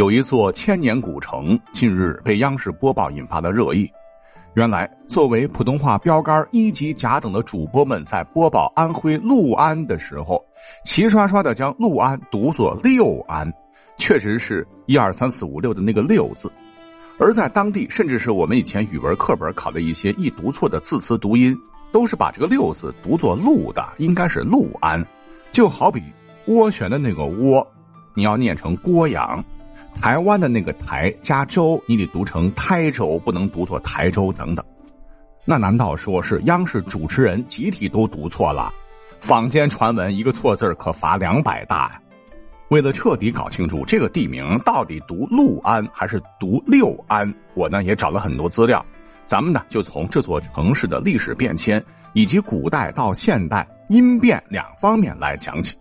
[0.00, 3.86] 有一座千年古城，近日被央视播报，引发了热议。
[4.54, 10.42] 原来，作为普通话标杆一级甲等的主播们，在播报安徽六安的时候，
[10.86, 13.52] 齐刷刷的将六安读作六安，
[13.98, 16.50] 确实是一二三四五六的那个六字。
[17.18, 21.54] 而在当地，甚至是我们以前语文课本考的一些易读错的字词读音，
[21.92, 25.06] 都是把这个六字读作陆的，应该是陆安。
[25.52, 26.02] 就好比
[26.46, 27.62] 涡旋的那个涡，
[28.14, 29.44] 你要念成郭阳。
[29.94, 34.64] 台湾的那个台加州，你得读成台州，不能读作台州等等。
[35.44, 38.72] 那难道说是央视主持人集体都读错了？
[39.20, 42.00] 坊间传闻一个错字可罚两百大呀！
[42.68, 48.84] 为了彻底搞清楚这个地名到底读六安还是读六安，我呢也找了很多资料。
[49.26, 51.84] 咱们呢就从这座城市的历史变迁
[52.14, 55.76] 以及古代到现代音变两方面来讲起。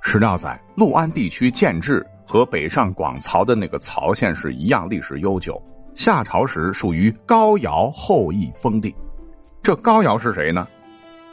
[0.00, 2.06] 史料载，六安地区建制。
[2.28, 5.60] 和北上广曹的那个曹县是一样，历史悠久。
[5.94, 8.94] 夏朝时属于高尧后裔封地。
[9.62, 10.68] 这高尧是谁呢？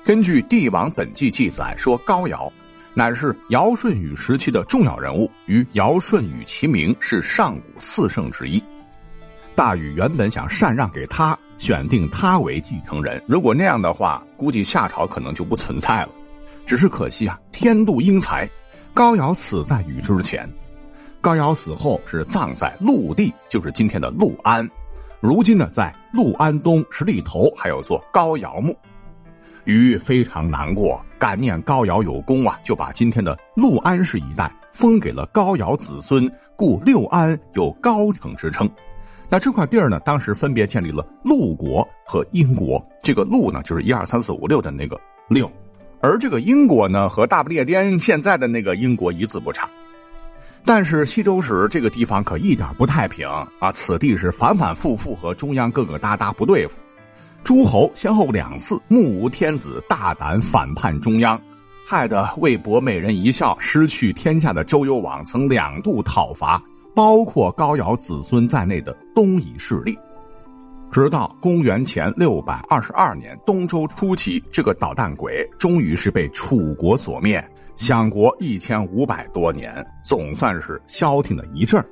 [0.06, 2.50] 根据《帝王本纪》记载说，高尧
[2.94, 8.64] 乃是尧舜禹时期的重要人物，与尧舜禹齐名，是上古四圣之一。
[9.54, 13.22] 大禹原本想禅让给他，选定他为继承人。
[13.28, 16.10] 如果那样的话，估计夏朝可能就不存在了。
[16.66, 18.50] 只是可惜啊，天妒英才，
[18.94, 20.50] 高尧死在禹之前。
[21.26, 24.70] 高尧死后是葬在陆地，就是今天的陆安。
[25.20, 28.78] 如今呢，在陆安东十里头还有座高尧墓。
[29.64, 38.70] 禹非常难过，感念高尧有功啊，就把今天的陆安市一带封给了高尧子孙，故六安有高城之称。
[39.28, 42.80] 那这块地儿呢，当时分别建立了陆国和殷国。
[43.02, 44.96] 这个陆呢，就是一二三四五六的那个
[45.28, 45.52] 六，
[46.02, 49.68] 而这个殷国呢，和大不列颠现在的那个英国一字不差。
[50.68, 53.72] 但是西周时这个地方可一点不太平啊！
[53.72, 56.80] 此地是反反复复和中央各个搭搭不对付，
[57.44, 61.40] 诸侯先后两次目无天子，大胆反叛中央，
[61.86, 66.60] 害得魏博美人一笑失去天下的周幽王曾两度讨伐
[66.96, 69.96] 包括高尧子孙在内的东夷势力。
[70.92, 77.44] 直到公元前六百二十二年东周初期，这个捣蛋鬼终于是被楚国所灭。
[77.76, 81.84] 享国一千五百多年，总算是消停了一阵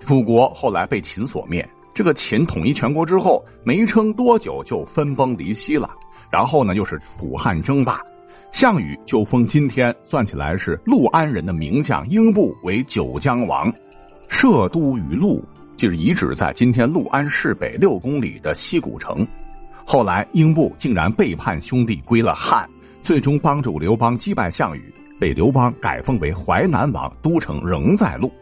[0.00, 1.66] 楚国后来被秦所灭。
[1.94, 5.90] 这个秦统一全国之后，没撑多久就分崩离析了。
[6.30, 8.00] 然后呢，又是楚汉争霸，
[8.50, 13.72] 项羽就封今天算起来是陆安人的名将英布为九江王，
[14.28, 15.42] 设都于陆，
[15.76, 19.26] 就是遗址在今天陆安市北六公里的西古城。
[19.84, 22.68] 后来英布竟然背叛兄弟，归了汉，
[23.00, 24.94] 最终帮助刘邦击败项羽。
[25.18, 28.32] 被刘邦改封为淮南王，都城仍在路。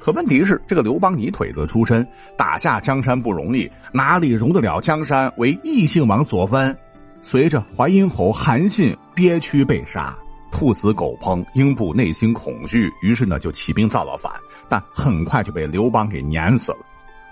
[0.00, 6.74] 可问题是，这个刘邦泥腿子出身，打下江山不容易，哪里容得了江山为异姓王所分？
[7.20, 10.16] 随着淮阴侯韩信憋屈被杀，
[10.52, 14.32] 兔死狗烹，英布内心恐惧，于是呢就起兵造了反，
[14.68, 16.78] 但很快就被刘邦给碾死了。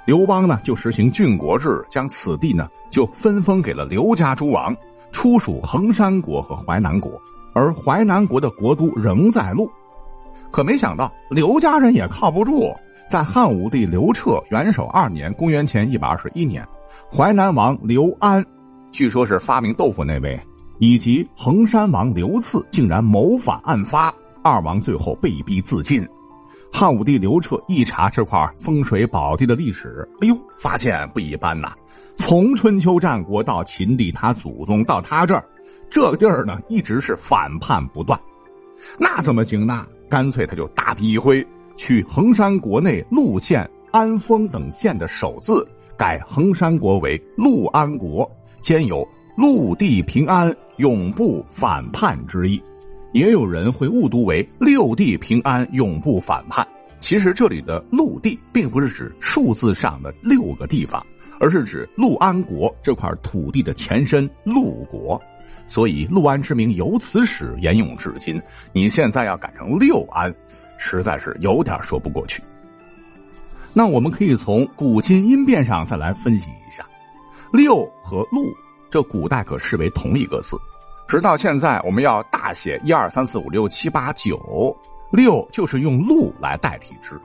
[0.05, 4.77] 刘邦呢就实行郡国制，将此地呢就分封给了刘家诸王，
[5.13, 7.13] 出属衡山国和淮南国。
[7.57, 9.67] 而淮南国的国都仍在路，
[10.51, 12.71] 可没想到刘家人也靠不住。
[13.09, 16.63] 在汉武帝刘彻元首二年（公元前一百二十一年），
[17.11, 18.45] 淮南王刘安，
[18.93, 20.39] 据说是发明豆腐那位，
[20.81, 24.13] 以及衡山王刘赐竟然谋反案发，
[24.43, 26.07] 二王最后被逼自尽。
[26.71, 31.73] 汉武帝刘彻一查这块风水宝地的历史，哎呦，发现不一般呐！
[32.17, 35.43] 从春秋战国到秦帝他祖宗到他这儿。
[35.91, 38.19] 这个地儿呢，一直是反叛不断，
[38.99, 39.87] 那怎么行呢？
[40.09, 48.31] 干脆他就大笔一挥，取衡山国内陆县、安丰等县的首字，改衡山国为陆安国，
[48.61, 52.63] 兼有陆地平安、永不反叛之意。
[53.13, 56.67] 也有人会误读为六地平安、永不反叛。
[56.99, 61.05] 其实这里的陆地并不是指数字上的六个地方，
[61.41, 65.21] 而是指陆安国这块土地的前身陆国。
[65.67, 68.41] 所以，六安之名由此始沿用至今。
[68.73, 70.33] 你现在要改成六安，
[70.79, 72.43] 实在是有点说不过去。
[73.73, 76.87] 那我们可以从古今音变上再来分析一下，
[77.53, 78.55] 六和路
[78.91, 80.57] 这古代可视为同一个字，
[81.07, 84.75] 直到现在我们要大写一二三四五六七八九，
[85.11, 87.21] 六就是用路来代替之。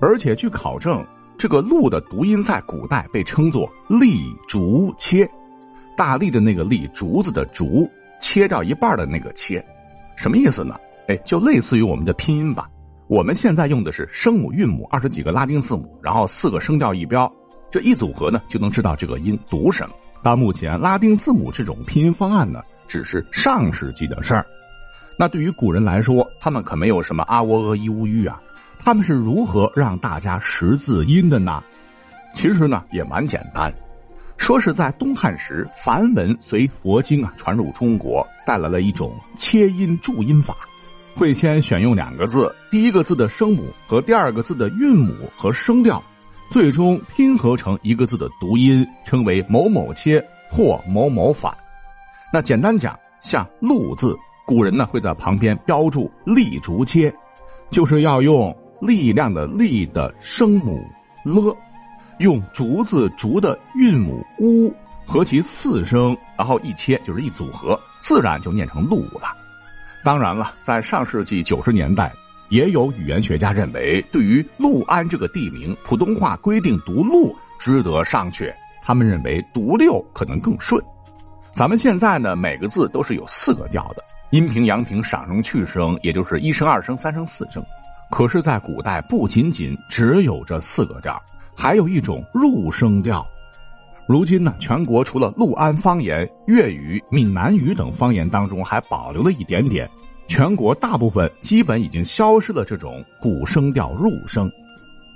[0.00, 1.02] 而且据考证，
[1.38, 5.30] 这个路的读音在古代被称作立竹切。
[5.96, 9.64] 大力的那个力，竹子的竹，切掉一半的那个切，
[10.16, 10.76] 什么意思呢？
[11.08, 12.68] 哎，就类似于我们的拼音吧。
[13.06, 17.30] 我们现在用的是声母、韵母二十几个拉丁字母，然后四个声调一标，
[17.70, 19.94] 这一组合呢就能知道这个音读什么。
[20.22, 24.46] 到目前，拉丁字母这种拼音方案呢，只是上世纪的事儿。
[25.18, 28.40] 那对于古人来说，他们可没有什么阿喔俄伊乌吁啊，
[28.78, 31.62] 他们是如何让大家识字音的呢？
[32.32, 33.72] 其实呢也蛮简单，
[34.36, 40.56] 说是在东汉时，梵文随佛经啊传入中国，带来了一种切音注音法。
[41.14, 46.02] 会先选用两个字，第一个字的声母和第二个字的韵母和声调，
[46.50, 51.56] 最终拼合成一个字的读音，称为某某切或某某反。
[52.32, 57.14] 那简单讲，像“鹿”字，古人呢会在旁边标注“立竹切”，
[57.70, 60.84] 就是要用力量的“力”的声母
[61.24, 61.56] “了”，
[62.18, 64.72] 用“竹”子“竹”的韵母“乌”
[65.06, 69.34] 和其四声，然后一切就是一组合，自然就念成“鹿”了。
[70.04, 72.12] 当然了，在上世纪九十年代，
[72.48, 78.52] 也有语言学家认为，对于六安这个地名，普通话规定读“鹿”值得商榷。
[78.82, 80.82] 他们认为读“六”可能更顺。
[81.54, 87.64] 咱们现在呢，每个字都是有四个调的，阴平、阳平、上声、去声，也就是一声、二声、三声、四声。
[88.10, 91.20] 可是，在古代不仅仅只有这四个调，
[91.56, 93.26] 还有一种入声调。
[94.06, 99.88] 如今呢，全国除了陆安方言、粤语、闽南语等方言当中还保留了一点点，
[100.26, 104.50] 全国大部分基本已经消失了这种古声调入声。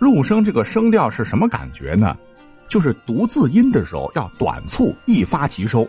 [0.01, 2.17] 入声这个声调是什么感觉呢？
[2.67, 5.87] 就是读字音的时候要短促，一发即收。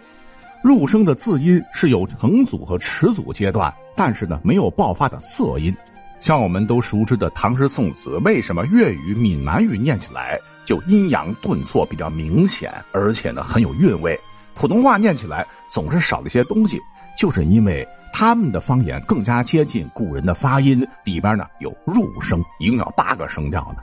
[0.62, 5.74] 入声的字音是有成组和迟组阶段，但是呢没有爆发的色音。
[6.20, 14.20] 像我们都熟知的唐诗宋词，为什么粤语、闽南语念起来就阴阳顿挫比较明显，而且呢很有韵味？
[14.54, 16.78] 普通话念起来总是少了一些东西，
[17.18, 23.82] 就是因为他们的方言更加接近古人的发音，里边呢有入声，一共有八个声调呢。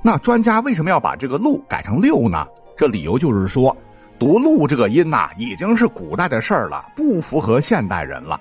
[0.00, 2.46] 那专家为什么要把这个“鹿”改成“六”呢？
[2.76, 3.76] 这理由就是说，
[4.16, 8.40] 读“鹿”这个音呐，已经是古代的事儿了，不符合现代人了。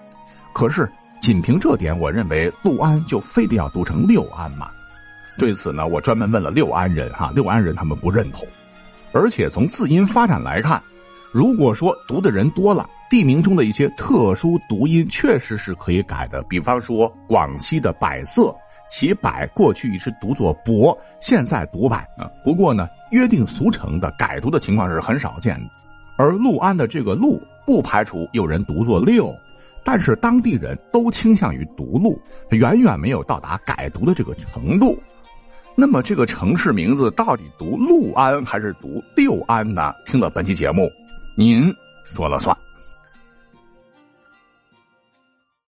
[0.54, 0.88] 可是。
[1.28, 4.70] 仅凭这点，我认为六安就非得要读成六安吗？
[5.38, 8.48] 对此呢，我专门问了六安人，哈，六安人他们不认同。
[9.12, 10.82] 而且从字音发展来看，
[11.34, 16.42] 如果说读的人多了，地名中的一些特殊读音确实是可以改的。
[16.44, 18.56] 比方说广西的百色，
[18.88, 22.32] 其百过去一直读作博，现在读百啊。
[22.42, 25.70] 不过呢，约定俗成的改读的情况是很少见的。
[26.18, 29.36] 而六安的这个六，不排除有人读作六。
[29.88, 35.02] 但是当地人都倾向于读路，远远没有到达改读的这个程度。
[35.78, 39.94] 那么这个城市名字到底读陆安还是读六安呢？
[40.06, 40.92] 听了本期节目，
[41.38, 41.74] 您
[42.04, 42.67] 说了算。